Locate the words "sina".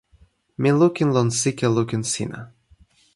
2.11-2.41